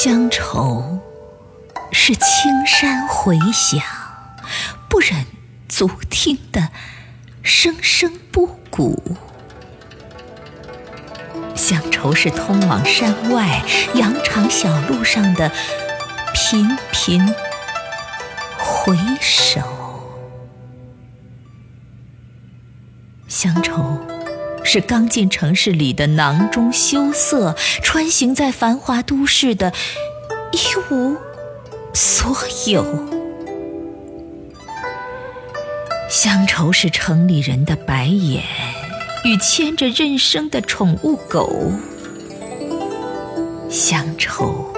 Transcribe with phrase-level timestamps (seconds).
[0.00, 1.00] 乡愁
[1.90, 3.82] 是青山回响，
[4.88, 5.26] 不忍
[5.68, 6.68] 足听的
[7.42, 9.16] 声声不古。
[11.56, 13.60] 乡愁是通往山外
[13.94, 15.50] 羊肠小路上的
[16.32, 17.34] 频频
[18.56, 19.60] 回首。
[23.26, 23.98] 乡愁
[24.70, 29.72] 是刚进城市里的囊中羞涩，穿行在繁华都市的
[30.52, 30.58] 一
[30.92, 31.16] 无
[31.94, 32.84] 所有。
[36.10, 38.44] 乡愁是城里人的白眼。
[39.24, 41.72] 与牵着认生的宠物狗，
[43.70, 44.72] 乡愁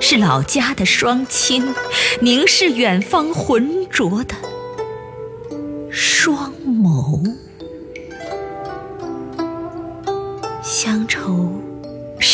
[0.00, 1.64] 是老家的双亲
[2.20, 4.34] 凝视远方浑浊的
[5.90, 7.34] 双眸，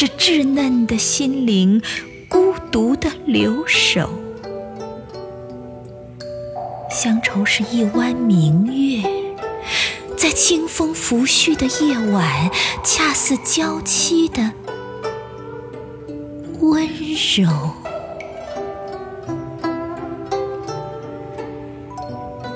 [0.05, 1.81] 是稚嫩的心灵
[2.29, 4.11] 孤独的留守，
[6.91, 9.09] 乡愁是一弯明月。
[10.17, 12.51] 在清风拂煦的夜晚，
[12.83, 14.51] 恰似娇妻的
[16.59, 16.85] 温
[17.37, 17.49] 柔。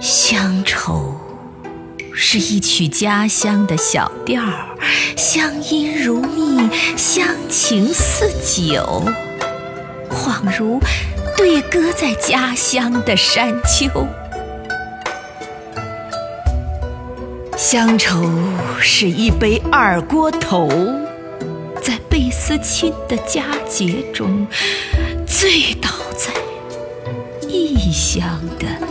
[0.00, 1.14] 乡愁
[2.18, 4.42] 是一曲家乡的小调，
[5.18, 9.04] 乡音如蜜，乡情似酒，
[10.08, 10.80] 恍如
[11.36, 14.06] 对歌在家乡的山丘。
[17.54, 18.32] 乡愁
[18.80, 20.70] 是一杯二锅头，
[21.82, 24.46] 在贝斯亲的佳节中，
[25.26, 26.32] 醉倒在
[27.46, 28.85] 异乡的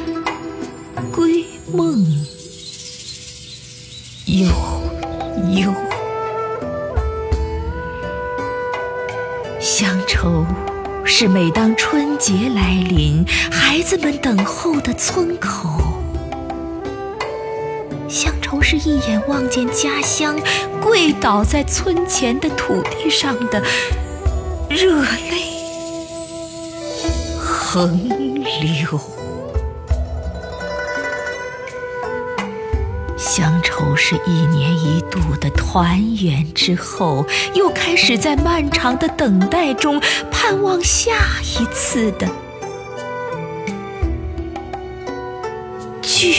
[9.59, 10.45] 乡愁
[11.03, 15.69] 是每当春节来临，孩子们等候的村口。
[18.07, 20.39] 乡愁是一眼望见家乡，
[20.81, 23.61] 跪倒在村前的土地上的
[24.69, 25.41] 热泪
[27.39, 28.99] 横流。
[33.37, 40.01] 乡愁是一年一度的团圆之后又开始在漫长的等待中
[40.31, 41.11] 盼望下
[41.59, 42.29] 一次的
[46.01, 46.31] 聚